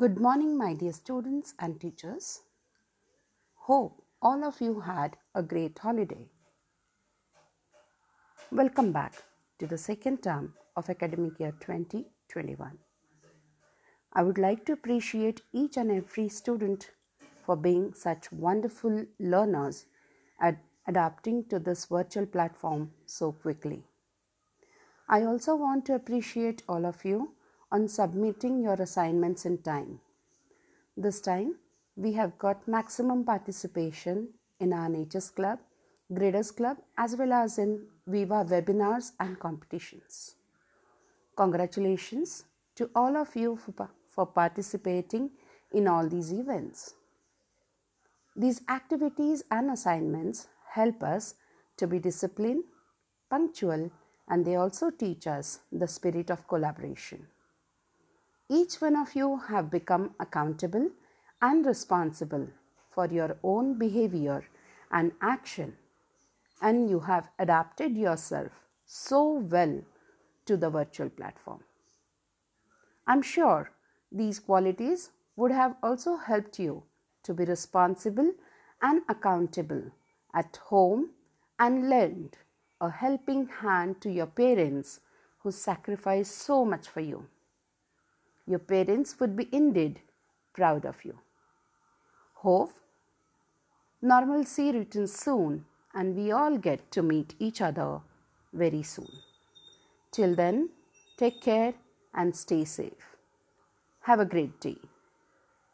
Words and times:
Good 0.00 0.20
morning, 0.20 0.56
my 0.56 0.74
dear 0.74 0.92
students 0.92 1.54
and 1.58 1.80
teachers. 1.80 2.42
Hope 3.68 4.02
all 4.22 4.44
of 4.44 4.60
you 4.60 4.80
had 4.80 5.16
a 5.34 5.42
great 5.42 5.76
holiday. 5.76 6.26
Welcome 8.52 8.92
back 8.92 9.14
to 9.58 9.66
the 9.66 9.78
second 9.78 10.22
term 10.22 10.52
of 10.76 10.88
academic 10.88 11.40
year 11.40 11.52
2021. 11.60 12.78
I 14.12 14.22
would 14.22 14.38
like 14.38 14.64
to 14.66 14.74
appreciate 14.74 15.40
each 15.52 15.76
and 15.76 15.90
every 15.90 16.28
student 16.28 16.90
for 17.44 17.56
being 17.56 17.92
such 17.92 18.30
wonderful 18.30 19.04
learners 19.18 19.86
at 20.40 20.58
adapting 20.86 21.46
to 21.46 21.58
this 21.58 21.86
virtual 21.86 22.26
platform 22.26 22.92
so 23.06 23.32
quickly. 23.32 23.82
I 25.08 25.24
also 25.24 25.56
want 25.56 25.86
to 25.86 25.96
appreciate 25.96 26.62
all 26.68 26.86
of 26.86 27.04
you 27.04 27.32
on 27.70 27.88
submitting 27.88 28.60
your 28.62 28.74
assignments 28.74 29.44
in 29.44 29.58
time. 29.58 30.00
This 30.96 31.20
time, 31.20 31.56
we 31.96 32.12
have 32.12 32.38
got 32.38 32.66
maximum 32.66 33.24
participation 33.24 34.28
in 34.60 34.72
our 34.72 34.88
Natures 34.88 35.30
Club, 35.30 35.58
Graders 36.12 36.50
Club, 36.50 36.78
as 36.96 37.16
well 37.16 37.32
as 37.32 37.58
in 37.58 37.86
Viva 38.06 38.44
webinars 38.44 39.12
and 39.20 39.38
competitions. 39.38 40.36
Congratulations 41.36 42.44
to 42.76 42.90
all 42.94 43.16
of 43.16 43.34
you 43.36 43.56
for, 43.56 43.90
for 44.08 44.26
participating 44.26 45.30
in 45.72 45.86
all 45.86 46.08
these 46.08 46.32
events. 46.32 46.94
These 48.34 48.62
activities 48.68 49.42
and 49.50 49.70
assignments 49.70 50.46
help 50.70 51.02
us 51.02 51.34
to 51.76 51.86
be 51.86 51.98
disciplined, 51.98 52.64
punctual, 53.28 53.90
and 54.28 54.44
they 54.44 54.56
also 54.56 54.90
teach 54.90 55.26
us 55.26 55.60
the 55.72 55.88
spirit 55.88 56.30
of 56.30 56.46
collaboration. 56.46 57.26
Each 58.50 58.80
one 58.80 58.96
of 58.96 59.14
you 59.14 59.36
have 59.48 59.70
become 59.70 60.14
accountable 60.18 60.90
and 61.42 61.66
responsible 61.66 62.48
for 62.90 63.06
your 63.06 63.36
own 63.42 63.78
behavior 63.78 64.42
and 64.90 65.12
action, 65.20 65.76
and 66.62 66.88
you 66.88 67.00
have 67.00 67.28
adapted 67.38 67.96
yourself 67.96 68.50
so 68.86 69.34
well 69.34 69.82
to 70.46 70.56
the 70.56 70.70
virtual 70.70 71.10
platform. 71.10 71.62
I'm 73.06 73.20
sure 73.20 73.70
these 74.10 74.38
qualities 74.40 75.10
would 75.36 75.52
have 75.52 75.76
also 75.82 76.16
helped 76.16 76.58
you 76.58 76.84
to 77.24 77.34
be 77.34 77.44
responsible 77.44 78.32
and 78.80 79.02
accountable 79.08 79.82
at 80.34 80.56
home 80.56 81.10
and 81.58 81.90
lend 81.90 82.38
a 82.80 82.88
helping 82.90 83.48
hand 83.60 84.00
to 84.00 84.10
your 84.10 84.26
parents 84.26 85.00
who 85.40 85.50
sacrifice 85.50 86.30
so 86.30 86.64
much 86.64 86.88
for 86.88 87.00
you. 87.00 87.26
Your 88.48 88.58
parents 88.58 89.20
would 89.20 89.36
be 89.36 89.46
indeed 89.52 90.00
proud 90.54 90.86
of 90.86 91.04
you. 91.04 91.18
Hope 92.44 92.72
normalcy 94.00 94.72
returns 94.72 95.12
soon 95.12 95.66
and 95.94 96.16
we 96.16 96.30
all 96.32 96.56
get 96.56 96.90
to 96.92 97.02
meet 97.02 97.34
each 97.38 97.60
other 97.60 98.00
very 98.52 98.82
soon. 98.82 99.10
Till 100.12 100.34
then, 100.34 100.70
take 101.18 101.42
care 101.42 101.74
and 102.14 102.34
stay 102.34 102.64
safe. 102.64 103.16
Have 104.00 104.20
a 104.20 104.24
great 104.34 104.58
day. 104.60 104.78